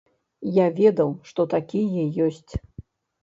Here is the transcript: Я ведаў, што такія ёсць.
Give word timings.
Я 0.55 0.63
ведаў, 0.79 1.11
што 1.31 1.45
такія 1.53 2.05
ёсць. 2.29 2.51